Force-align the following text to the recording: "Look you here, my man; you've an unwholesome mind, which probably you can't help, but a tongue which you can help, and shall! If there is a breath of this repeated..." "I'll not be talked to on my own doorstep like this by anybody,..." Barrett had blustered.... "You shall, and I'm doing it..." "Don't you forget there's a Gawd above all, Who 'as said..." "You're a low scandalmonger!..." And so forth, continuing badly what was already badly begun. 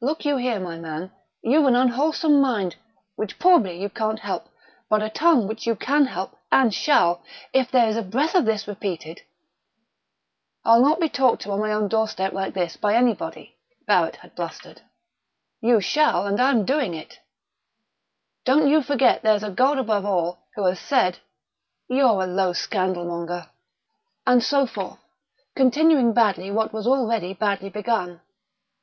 "Look 0.00 0.24
you 0.24 0.38
here, 0.38 0.58
my 0.58 0.78
man; 0.78 1.12
you've 1.42 1.66
an 1.66 1.76
unwholesome 1.76 2.40
mind, 2.40 2.76
which 3.16 3.38
probably 3.38 3.78
you 3.78 3.90
can't 3.90 4.20
help, 4.20 4.48
but 4.88 5.02
a 5.02 5.10
tongue 5.10 5.46
which 5.46 5.66
you 5.66 5.76
can 5.76 6.06
help, 6.06 6.38
and 6.50 6.72
shall! 6.72 7.22
If 7.52 7.70
there 7.70 7.86
is 7.86 7.98
a 7.98 8.02
breath 8.02 8.34
of 8.34 8.46
this 8.46 8.66
repeated..." 8.66 9.20
"I'll 10.64 10.80
not 10.80 10.98
be 11.00 11.10
talked 11.10 11.42
to 11.42 11.50
on 11.50 11.60
my 11.60 11.70
own 11.70 11.86
doorstep 11.88 12.32
like 12.32 12.54
this 12.54 12.78
by 12.78 12.94
anybody,..." 12.94 13.56
Barrett 13.86 14.16
had 14.16 14.34
blustered.... 14.34 14.80
"You 15.60 15.82
shall, 15.82 16.24
and 16.26 16.40
I'm 16.40 16.64
doing 16.64 16.94
it..." 16.94 17.18
"Don't 18.46 18.68
you 18.70 18.80
forget 18.80 19.20
there's 19.20 19.42
a 19.44 19.50
Gawd 19.50 19.78
above 19.78 20.06
all, 20.06 20.48
Who 20.54 20.66
'as 20.66 20.80
said..." 20.80 21.18
"You're 21.88 22.22
a 22.22 22.26
low 22.26 22.54
scandalmonger!..." 22.54 23.50
And 24.26 24.42
so 24.42 24.64
forth, 24.64 25.00
continuing 25.54 26.14
badly 26.14 26.50
what 26.50 26.72
was 26.72 26.86
already 26.86 27.34
badly 27.34 27.68
begun. 27.68 28.22